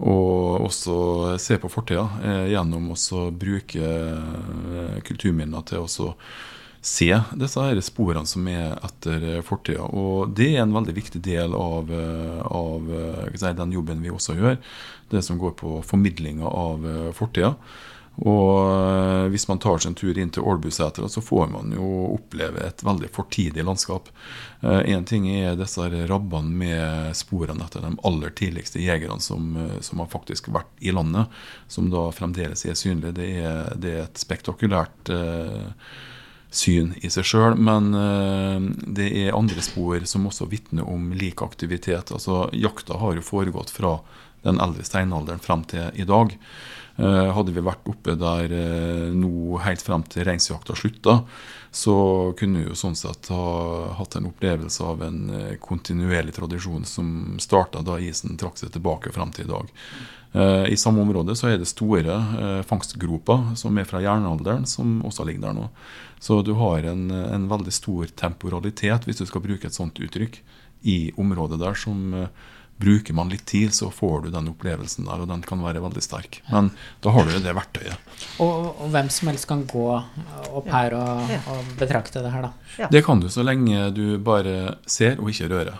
Og 0.00 0.64
også 0.64 0.94
se 1.42 1.58
på 1.60 1.68
fortida 1.68 2.06
eh, 2.24 2.46
gjennom 2.54 2.88
å 2.94 3.20
bruke 3.36 3.84
eh, 3.84 4.96
kulturminner 5.04 5.66
til 5.68 5.84
å 5.84 6.06
se 6.80 7.10
disse 7.36 7.66
sporene 7.84 8.24
som 8.24 8.46
er 8.48 8.78
etter 8.86 9.42
fortida. 9.44 9.84
Og 9.84 10.32
det 10.32 10.54
er 10.54 10.64
en 10.64 10.72
veldig 10.72 10.96
viktig 10.96 11.20
del 11.26 11.52
av, 11.52 11.92
eh, 11.92 12.40
av 12.48 12.88
den 13.60 13.76
jobben 13.76 14.00
vi 14.00 14.14
også 14.14 14.38
gjør. 14.38 14.56
Det 15.12 15.20
som 15.26 15.40
går 15.40 15.52
på 15.60 15.80
formidlinga 15.84 16.48
av 16.48 16.86
fortida. 17.12 17.56
Og 18.20 18.68
eh, 18.68 19.26
hvis 19.32 19.46
man 19.48 19.60
tar 19.62 19.78
seg 19.80 19.92
en 19.92 19.96
tur 19.96 20.18
inn 20.18 20.32
til 20.34 20.44
Ålbusetra, 20.44 21.08
så 21.08 21.22
får 21.24 21.46
man 21.54 21.72
jo 21.72 21.86
oppleve 22.16 22.66
et 22.66 22.84
veldig 22.84 23.08
fortidig 23.14 23.64
landskap. 23.64 24.10
Én 24.60 24.98
eh, 24.98 25.06
ting 25.08 25.28
er 25.32 25.56
disse 25.56 25.86
rabbene 26.10 26.52
med 26.52 27.16
sporene 27.16 27.64
etter 27.64 27.86
de 27.86 27.94
aller 28.04 28.34
tidligste 28.36 28.82
jegerne 28.82 29.22
som, 29.24 29.54
eh, 29.56 29.78
som, 29.80 30.02
har 30.02 30.12
faktisk 30.12 30.50
vært 30.52 30.72
i 30.84 30.92
landet, 30.92 31.32
som 31.68 31.88
da 31.92 32.10
fremdeles 32.12 32.66
er 32.66 32.76
synlige. 32.76 33.16
Det 33.16 33.32
er, 33.40 33.74
det 33.80 33.96
er 33.96 34.04
et 34.04 34.20
spektakulært 34.20 35.14
eh, 35.14 35.70
syn 36.50 36.92
i 37.00 37.08
seg 37.14 37.24
sjøl. 37.24 37.56
Men 37.56 37.94
det 38.90 39.06
er 39.22 39.36
andre 39.38 39.62
spor 39.62 40.02
som 40.10 40.26
også 40.26 40.48
vitner 40.50 40.82
om 40.82 41.12
lik 41.14 41.40
aktivitet. 41.46 42.10
Altså 42.10 42.48
Jakta 42.52 42.98
har 42.98 43.14
jo 43.14 43.22
foregått 43.24 43.70
fra 43.70 44.00
den 44.46 44.60
eldre 44.60 44.84
steinalderen 44.86 45.42
frem 45.42 45.64
til 45.68 45.90
i 45.94 46.08
dag. 46.08 46.36
Eh, 47.00 47.30
hadde 47.32 47.52
vi 47.54 47.62
vært 47.64 47.86
oppe 47.88 48.12
der 48.18 48.52
eh, 48.52 49.08
nå 49.16 49.56
helt 49.64 49.82
frem 49.84 50.02
til 50.10 50.26
reinsjakta 50.28 50.74
slutta, 50.76 51.20
så 51.72 51.94
kunne 52.36 52.60
vi 52.60 52.66
jo 52.68 52.76
sånn 52.76 52.98
sett 52.98 53.30
ha 53.32 53.94
hatt 53.96 54.18
en 54.18 54.28
opplevelse 54.28 54.84
av 54.84 55.04
en 55.06 55.20
eh, 55.32 55.54
kontinuerlig 55.62 56.34
tradisjon 56.36 56.84
som 56.84 57.38
starta 57.40 57.80
da 57.86 57.96
isen 58.02 58.36
trakk 58.40 58.60
seg 58.60 58.74
tilbake 58.74 59.14
frem 59.16 59.32
til 59.32 59.48
i 59.48 59.52
dag. 59.54 59.76
I 60.70 60.76
samme 60.78 61.02
område 61.02 61.34
så 61.34 61.48
er 61.48 61.56
det 61.58 61.66
store 61.66 62.62
fangstgroper 62.62 63.48
som 63.58 63.74
er 63.82 63.86
fra 63.88 63.98
jernalderen, 63.98 64.62
som 64.62 65.00
også 65.02 65.24
ligger 65.26 65.48
der 65.48 65.56
nå. 65.56 65.64
Så 66.22 66.36
du 66.46 66.52
har 66.54 66.86
en, 66.86 67.08
en 67.10 67.48
veldig 67.50 67.74
stor 67.74 68.12
temporalitet, 68.14 69.08
hvis 69.08 69.18
du 69.18 69.24
skal 69.26 69.42
bruke 69.42 69.66
et 69.66 69.74
sånt 69.74 69.98
uttrykk, 69.98 70.38
i 70.86 71.10
området 71.18 71.58
der 71.58 71.74
som 71.74 72.14
Bruker 72.80 73.16
man 73.16 73.28
litt 73.32 73.44
tid, 73.50 73.74
så 73.76 73.90
får 73.92 74.26
du 74.26 74.30
den 74.34 74.48
opplevelsen 74.52 75.08
der, 75.08 75.20
og 75.20 75.28
den 75.28 75.44
kan 75.46 75.60
være 75.64 75.82
veldig 75.84 76.04
sterk. 76.04 76.40
Men 76.48 76.72
da 77.04 77.12
har 77.14 77.28
du 77.28 77.34
jo 77.34 77.42
det 77.44 77.54
verktøyet. 77.56 78.16
Og, 78.40 78.70
og, 78.70 78.86
hvem 78.94 79.10
som 79.12 79.30
helst 79.30 79.48
kan 79.50 79.66
gå 79.68 79.86
opp 80.48 80.70
her 80.72 80.96
og, 80.96 81.36
og 81.52 81.74
betrakte 81.80 82.24
det 82.24 82.32
her, 82.32 82.48
da? 82.48 82.74
Ja. 82.80 82.88
Det 82.92 83.04
kan 83.04 83.20
du 83.20 83.28
så 83.32 83.44
lenge 83.44 83.90
du 83.92 84.18
bare 84.24 84.80
ser 84.88 85.20
og 85.20 85.32
ikke 85.32 85.50
rører. 85.52 85.78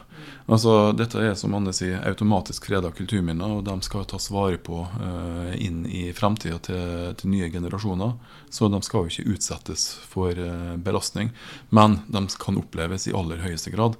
Altså, 0.50 0.90
dette 0.98 1.20
er 1.22 1.36
som 1.38 1.52
Anne 1.54 1.70
sier, 1.76 2.00
automatisk 2.08 2.64
freda 2.66 2.90
kulturminner, 2.94 3.52
og 3.54 3.62
de 3.68 3.76
skal 3.86 4.06
tas 4.10 4.26
vare 4.34 4.58
på 4.58 4.80
uh, 4.82 5.52
inn 5.54 5.84
i 5.86 6.08
framtida 6.16 6.58
til, 6.66 6.80
til, 7.20 7.30
nye 7.30 7.50
generasjoner. 7.52 8.16
Så 8.50 8.66
de 8.72 8.80
skal 8.82 9.06
jo 9.06 9.12
ikke 9.12 9.36
utsettes 9.36 9.86
for 10.10 10.34
uh, 10.34 10.74
belastning, 10.82 11.30
men 11.70 12.00
de 12.10 12.24
kan 12.42 12.58
oppleves 12.58 13.06
i 13.06 13.14
aller 13.14 13.44
høyeste 13.44 13.70
grad. 13.76 13.94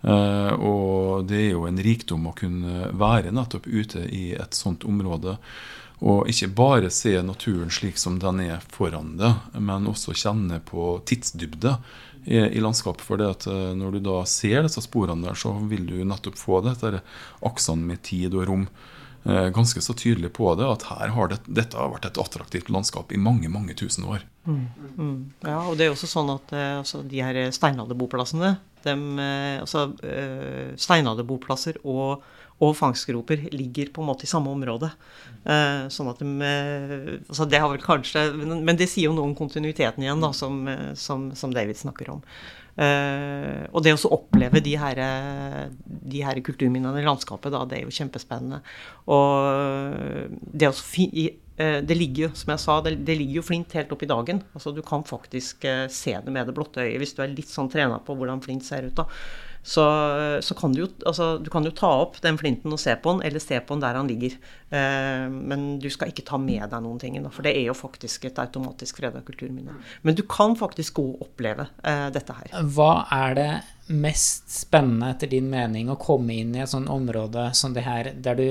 Uh, 0.00 0.52
og 0.56 1.26
det 1.28 1.40
er 1.42 1.50
jo 1.52 1.66
en 1.68 1.80
rikdom 1.84 2.30
å 2.30 2.36
kunne 2.36 2.88
være 2.96 3.34
nettopp 3.36 3.66
ute 3.68 4.06
i 4.08 4.30
et 4.32 4.56
sånt 4.56 4.86
område. 4.88 5.36
Og 6.00 6.30
ikke 6.32 6.48
bare 6.56 6.92
se 6.94 7.12
naturen 7.20 7.72
slik 7.72 8.00
som 8.00 8.16
den 8.20 8.40
er 8.46 8.62
foran 8.72 9.18
deg, 9.20 9.50
men 9.60 9.88
også 9.90 10.16
kjenne 10.16 10.62
på 10.64 10.94
tidsdybde 11.04 11.74
i, 12.24 12.38
i 12.38 12.62
landskapet. 12.64 13.04
For 13.04 13.20
det 13.20 13.28
at 13.34 13.48
uh, 13.50 13.74
når 13.76 13.98
du 13.98 14.06
da 14.08 14.22
ser 14.28 14.64
disse 14.64 14.84
sporene 14.86 15.28
der, 15.28 15.36
så 15.36 15.52
vil 15.68 15.84
du 15.90 15.98
nettopp 16.00 16.40
få 16.40 16.62
dette 16.64 17.02
aksene 17.44 17.92
med 17.92 18.02
tid 18.08 18.36
og 18.38 18.48
rom 18.48 18.66
ganske 19.24 19.82
så 19.84 19.94
tydelig 19.94 20.32
på 20.36 20.54
det. 20.56 20.64
At 20.64 20.86
her 20.88 21.12
har 21.16 21.28
det, 21.28 21.40
dette 21.46 21.76
har 21.76 21.92
vært 21.92 22.08
et 22.08 22.20
attraktivt 22.22 22.70
landskap 22.72 23.12
i 23.12 23.20
mange, 23.20 23.50
mange 23.52 23.76
tusen 23.76 24.06
år. 24.08 24.24
Mm. 24.48 24.62
Mm. 24.96 25.16
Ja, 25.44 25.60
og 25.68 25.76
det 25.76 25.86
er 25.86 25.94
også 25.94 26.08
sånn 26.08 26.32
at 26.32 26.54
altså, 26.56 27.02
de 27.06 27.20
her 27.20 27.40
steinalderboplassene 27.52 28.54
eh, 28.84 29.60
altså, 29.60 29.90
eh, 30.02 30.76
steinalderboplasser 30.76 31.80
og, 31.84 32.22
og 32.60 32.76
fangstgroper 32.76 33.48
ligger 33.52 33.90
på 33.92 34.02
en 34.02 34.10
måte 34.10 34.24
i 34.24 34.30
samme 34.30 34.50
område. 34.50 34.90
Eh, 35.44 35.88
sånn 35.88 36.10
at 36.10 36.20
de 36.20 36.52
altså 37.28 37.46
det 37.48 37.60
har 37.60 37.70
vel 37.72 37.80
kanskje 37.80 38.26
Men 38.36 38.76
det 38.76 38.90
sier 38.90 39.08
jo 39.08 39.14
noe 39.16 39.30
om 39.30 39.36
kontinuiteten 39.36 40.04
igjen, 40.04 40.20
da, 40.20 40.32
som, 40.36 40.66
som, 40.94 41.30
som 41.34 41.54
David 41.54 41.78
snakker 41.80 42.10
om. 42.16 42.24
Uh, 42.80 43.66
og 43.74 43.82
det 43.84 43.92
å 43.92 44.12
oppleve 44.16 44.62
de 44.64 44.72
her, 44.80 45.00
de 45.84 46.22
her 46.24 46.38
kulturminnene 46.44 47.02
i 47.02 47.04
landskapet, 47.04 47.52
da, 47.52 47.66
det 47.68 47.76
er 47.76 47.84
jo 47.84 47.92
kjempespennende. 47.92 48.62
Og 49.12 50.32
det 50.40 50.72
fi, 50.78 51.10
uh, 51.60 51.78
det 51.84 51.98
ligger 51.98 52.28
jo, 52.28 52.30
som 52.40 52.54
jeg 52.54 52.64
sa, 52.64 52.78
det, 52.86 52.96
det, 53.04 53.18
ligger 53.20 53.42
jo 53.42 53.46
flint 53.50 53.76
helt 53.76 53.92
opp 53.92 54.06
i 54.06 54.10
dagen. 54.10 54.40
Altså 54.54 54.72
Du 54.76 54.80
kan 54.86 55.04
faktisk 55.04 55.68
uh, 55.68 55.84
se 55.92 56.16
det 56.16 56.32
med 56.32 56.48
det 56.48 56.56
blotte 56.56 56.86
øyet 56.86 56.98
hvis 57.02 57.14
du 57.18 57.22
er 57.24 57.34
litt 57.34 57.52
sånn 57.52 57.70
trena 57.72 58.00
på 58.04 58.16
hvordan 58.16 58.42
flint 58.44 58.64
ser 58.66 58.88
ut. 58.88 58.96
da. 58.96 59.08
Så, 59.62 59.84
så, 60.40 60.54
kan 60.56 60.72
du 60.72 60.80
jo 60.80 60.86
altså, 61.06 61.34
du 61.38 61.50
kan 61.52 61.64
jo 61.66 61.72
ta 61.76 61.90
opp 62.00 62.16
den 62.24 62.38
flinten 62.40 62.72
og 62.72 62.80
se 62.80 62.94
på 62.96 63.12
den, 63.12 63.24
eller 63.28 63.42
se 63.42 63.58
på 63.60 63.76
den 63.76 63.82
der 63.84 63.98
han 63.98 64.08
ligger. 64.08 64.36
Eh, 64.72 65.26
men 65.28 65.66
du 65.82 65.90
skal 65.92 66.12
ikke 66.12 66.24
ta 66.30 66.40
med 66.40 66.64
deg 66.72 66.80
noen 66.84 67.00
ting, 67.02 67.18
for 67.28 67.44
det 67.44 67.52
er 67.58 67.68
jo 67.68 67.76
faktisk 67.76 68.24
et 68.30 68.40
automatisk 68.40 69.02
freda 69.02 69.20
kulturminne. 69.26 69.76
Men 70.06 70.16
du 70.16 70.24
kan 70.24 70.56
faktisk 70.56 70.96
gå 70.96 71.04
og 71.12 71.28
oppleve 71.28 71.68
eh, 71.84 72.08
dette 72.14 72.38
her. 72.38 72.56
Hva 72.72 73.04
er 73.14 73.36
det 73.36 73.50
mest 73.90 74.48
spennende, 74.54 75.12
etter 75.12 75.30
din 75.30 75.50
mening, 75.52 75.92
å 75.92 76.00
komme 76.00 76.40
inn 76.40 76.56
i 76.56 76.64
et 76.64 76.72
sånt 76.72 76.90
område 76.90 77.50
som 77.58 77.76
det 77.76 77.84
her, 77.84 78.14
der 78.16 78.40
du 78.40 78.48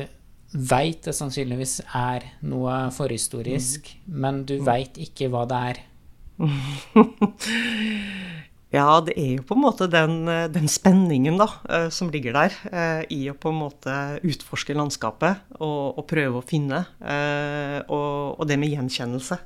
veit 0.49 1.03
det 1.05 1.13
sannsynligvis 1.13 1.79
er 1.95 2.25
noe 2.49 2.89
forhistorisk, 2.93 3.91
mm. 4.05 4.15
men 4.25 4.43
du 4.49 4.57
veit 4.65 4.97
ikke 5.01 5.29
hva 5.33 5.45
det 5.49 5.59
er? 5.71 5.81
Ja, 8.69 8.99
det 9.01 9.15
er 9.17 9.39
jo 9.39 9.43
på 9.49 9.55
en 9.57 9.63
måte 9.63 9.87
den, 9.89 10.27
den 10.53 10.69
spenningen 10.69 11.39
da, 11.41 11.47
eh, 11.73 11.87
som 11.89 12.11
ligger 12.13 12.35
der, 12.37 12.57
eh, 12.69 13.01
i 13.09 13.23
å 13.31 13.33
på 13.33 13.49
en 13.49 13.57
måte 13.63 13.95
utforske 14.21 14.75
landskapet 14.77 15.55
og, 15.57 15.97
og 15.97 16.05
prøve 16.09 16.37
å 16.37 16.45
finne. 16.45 16.83
Eh, 17.01 17.79
og, 17.87 18.37
og, 18.37 18.45
det 18.45 18.59
med 18.61 18.69
gjenkjennelse. 18.75 19.39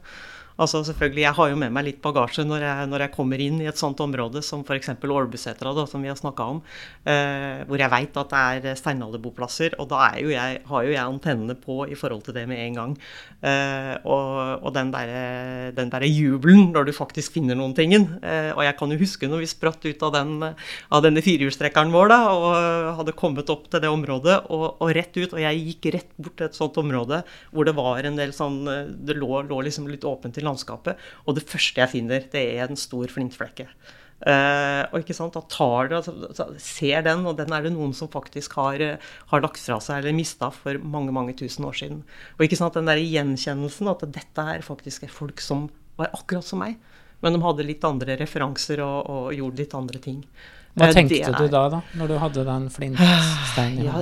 Altså 0.62 0.83
selvfølgelig, 0.86 1.24
Jeg 1.24 1.33
har 1.33 1.50
jo 1.50 1.55
med 1.57 1.72
meg 1.74 1.86
litt 1.88 2.01
bagasje 2.03 2.43
når 2.45 2.62
jeg, 2.62 2.89
når 2.91 3.03
jeg 3.05 3.13
kommer 3.15 3.41
inn 3.41 3.62
i 3.62 3.67
et 3.69 3.79
sånt 3.79 4.00
område 4.03 4.43
som 4.45 4.62
f.eks. 4.62 4.91
Ålbusetra, 5.01 5.74
som 5.89 6.01
vi 6.01 6.12
har 6.12 6.17
snakka 6.17 6.45
om, 6.55 6.62
eh, 7.10 7.63
hvor 7.65 7.81
jeg 7.81 7.89
veit 7.89 8.17
at 8.22 8.33
det 8.62 8.74
er 8.74 8.77
steinalderboplasser. 8.77 9.77
Og 9.81 9.89
da 9.89 10.12
jo 10.22 10.29
jeg, 10.29 10.62
har 10.69 10.83
jo 10.86 10.93
jeg 10.93 11.01
antennene 11.01 11.55
på 11.57 11.88
i 11.89 11.98
forhold 11.98 12.24
til 12.27 12.38
det 12.38 12.45
med 12.50 12.62
en 12.62 12.77
gang. 12.77 12.93
Eh, 13.41 13.95
og, 14.05 14.62
og 14.63 14.74
den 14.75 14.91
derre 14.93 15.74
der 15.74 16.05
jubelen 16.07 16.72
når 16.74 16.88
du 16.88 16.93
faktisk 16.95 17.33
finner 17.33 17.57
noen 17.57 17.74
ting. 17.77 17.93
Eh, 17.93 18.51
og 18.53 18.62
jeg 18.65 18.77
kan 18.77 18.93
jo 18.93 19.00
huske 19.01 19.29
når 19.29 19.43
vi 19.43 19.50
spratt 19.50 19.89
ut 19.89 20.05
av, 20.05 20.13
den, 20.15 20.38
av 20.93 21.03
denne 21.05 21.24
firehjulstrekkeren 21.25 21.93
vår 21.93 22.13
da, 22.13 22.19
og 22.29 23.00
hadde 23.00 23.17
kommet 23.17 23.50
opp 23.53 23.67
til 23.72 23.81
det 23.83 23.91
området, 23.91 24.39
og, 24.53 24.67
og, 24.77 24.93
rett 24.93 25.17
ut. 25.17 25.33
Og 25.33 25.41
jeg 25.41 25.65
gikk 25.72 25.89
rett 25.98 26.13
bort 26.17 26.38
til 26.38 26.50
et 26.50 26.57
sånt 26.57 26.77
område 26.81 27.24
hvor 27.50 27.65
det 27.65 27.75
var 27.77 28.05
en 28.05 28.17
del 28.17 28.33
sånn 28.36 28.63
Det 28.63 29.15
lå, 29.17 29.41
lå 29.48 29.60
liksom 29.65 29.88
litt 29.89 30.05
åpent 30.07 30.38
til 30.44 30.52
landskapet. 30.52 31.04
Og 31.26 31.38
det 31.38 31.48
første 31.48 31.82
jeg 31.82 31.96
finner, 31.96 32.26
det 32.34 32.44
er 32.58 32.68
en 32.68 32.80
stor 32.80 33.08
flintflekke. 33.12 33.70
Uh, 34.24 34.88
og 34.94 35.02
ikke 35.02 35.16
sant, 35.18 35.36
da 35.36 35.42
tar 35.52 35.90
det, 35.92 35.98
altså, 36.00 36.46
ser 36.62 37.02
den, 37.04 37.26
og 37.28 37.36
den 37.36 37.52
er 37.52 37.66
det 37.66 37.74
noen 37.74 37.92
som 37.98 38.08
faktisk 38.12 38.56
har, 38.56 38.80
har 39.34 39.44
lagt 39.44 39.60
fra 39.60 39.82
seg 39.84 40.00
eller 40.00 40.16
mista 40.16 40.48
for 40.56 40.80
mange 40.80 41.12
mange 41.12 41.36
tusen 41.36 41.68
år 41.68 41.76
siden. 41.76 42.04
Og 42.38 42.46
ikke 42.46 42.60
sant, 42.60 42.78
den 42.78 42.88
der 42.88 43.02
gjenkjennelsen 43.04 43.92
at 43.92 44.06
dette 44.16 44.48
her 44.48 44.64
faktisk 44.64 45.04
er 45.04 45.12
folk 45.12 45.44
som 45.44 45.68
var 46.00 46.14
akkurat 46.16 46.48
som 46.48 46.64
meg, 46.64 46.78
men 47.24 47.36
de 47.36 47.44
hadde 47.44 47.68
litt 47.68 47.84
andre 47.88 48.16
referanser 48.20 48.80
og, 48.86 49.12
og 49.12 49.36
gjorde 49.36 49.60
litt 49.60 49.76
andre 49.76 50.04
ting. 50.08 50.24
Hva 50.74 50.88
eh, 50.89 50.96
tenkte 50.96 51.32
du 51.38 51.46
da, 51.53 51.68
da, 51.70 51.80
når 52.00 52.10
du 52.10 52.15
hadde 52.18 52.44
den 52.48 52.63
flintsteinen? 52.74 53.84
Ja, 53.86 54.00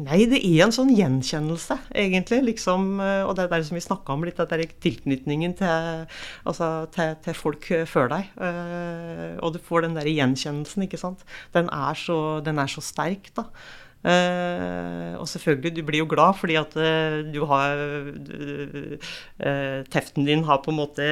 nei, 0.00 0.22
det 0.30 0.40
er 0.40 0.64
en 0.64 0.72
sånn 0.72 0.94
gjenkjennelse, 0.96 1.76
egentlig. 1.92 2.40
Liksom, 2.46 2.88
eh, 3.04 3.20
og 3.28 3.36
det 3.36 3.44
er 3.44 3.52
det 3.52 3.68
som 3.68 3.76
vi 3.76 3.84
snakka 3.84 4.16
om 4.16 4.24
litt, 4.24 4.40
at 4.40 4.54
det 4.54 4.64
er 4.64 4.74
tilknytningen 4.86 5.56
til, 5.60 6.06
altså, 6.48 6.72
til, 6.96 7.12
til, 7.26 7.36
folk 7.36 7.68
før 7.90 8.08
deg. 8.14 8.32
Uh, 8.40 9.36
og 9.44 9.52
du 9.54 9.60
får 9.60 9.84
den 9.84 9.98
der 9.98 10.08
gjenkjennelsen, 10.08 10.88
ikke 10.88 11.00
sant. 11.00 11.26
Den 11.52 11.68
er 11.68 11.98
så, 11.98 12.18
den 12.44 12.60
er 12.62 12.72
så 12.72 12.84
sterk, 12.84 13.28
da. 13.36 13.50
Uh, 14.04 15.16
og 15.16 15.24
selvfølgelig, 15.30 15.70
du 15.78 15.80
blir 15.88 16.02
jo 16.02 16.08
glad 16.10 16.36
fordi 16.36 16.58
at 16.60 16.74
uh, 16.76 17.22
du 17.24 17.38
har 17.48 17.78
uh, 17.80 18.98
Teften 19.88 20.26
din 20.28 20.44
har 20.44 20.60
på 20.60 20.74
en 20.74 20.76
måte 20.76 21.06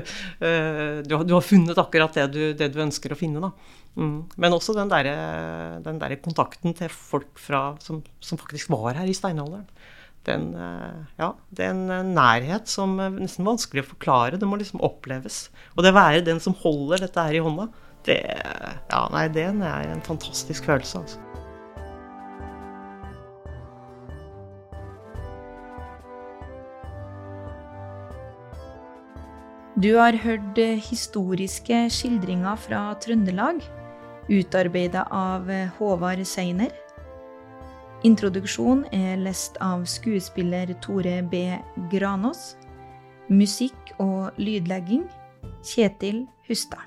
du 1.04 1.12
har, 1.12 1.24
du, 1.28 1.34
har, 1.34 1.44
funnet 1.44 1.76
akkurat 1.76 2.16
det 2.16 2.24
du, 2.32 2.40
det 2.56 2.70
du 2.72 2.80
ønsker 2.80 3.12
å 3.12 3.18
finne, 3.20 3.44
da. 3.44 3.52
Mm. 3.98 4.28
Men 4.38 4.54
også 4.54 4.74
den 4.76 4.90
derre 4.90 5.80
der 5.82 6.16
kontakten 6.22 6.74
til 6.78 6.92
folk 6.94 7.40
fra, 7.40 7.74
som, 7.82 8.02
som, 8.22 8.38
faktisk 8.38 8.70
var 8.70 8.94
her 9.00 9.10
i 9.10 9.16
steinalderen. 9.16 9.66
Den, 10.28 10.50
ja, 11.16 11.30
det 11.48 11.64
er 11.64 11.72
en 11.72 12.12
nærhet 12.12 12.68
som 12.68 12.98
er 13.00 13.14
nesten 13.16 13.46
vanskelig 13.48 13.86
å 13.86 13.90
forklare. 13.94 14.36
Det 14.40 14.48
må 14.48 14.58
liksom 14.60 14.82
oppleves. 14.84 15.46
Og 15.76 15.84
det 15.84 15.94
å 15.94 15.96
være 15.96 16.26
den 16.26 16.42
som 16.44 16.56
holder 16.60 17.06
dette 17.06 17.24
her 17.24 17.38
i 17.38 17.42
hånda, 17.44 17.70
det, 18.04 18.20
ja, 18.28 19.02
nei, 19.12 19.26
det 19.32 19.48
er 19.48 19.90
en 19.94 20.04
fantastisk 20.04 20.68
følelse. 20.68 21.00
altså. 21.00 21.26
Du 29.80 29.94
har 29.96 30.12
hørt 30.12 30.58
historiske 30.90 31.76
skildringer 31.94 32.58
fra 32.60 32.80
Trøndelag, 33.00 33.62
utarbeida 34.30 35.04
av 35.10 35.50
Håvard 35.78 36.22
Seiner. 36.26 36.70
Introduksjon 38.06 38.86
er 38.96 39.18
lest 39.20 39.58
av 39.60 39.82
skuespiller 39.90 40.70
Tore 40.80 41.18
B. 41.26 41.42
Granås. 41.92 42.54
Musikk 43.28 43.92
og 44.00 44.38
lydlegging 44.40 45.04
Kjetil 45.66 46.24
Hustad. 46.48 46.86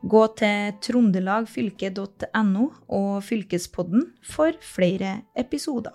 Gå 0.00 0.22
til 0.40 0.76
trondelagfylke.no 0.80 2.68
og 2.88 3.10
Fylkespodden 3.24 4.06
for 4.24 4.56
flere 4.64 5.18
episoder. 5.36 5.92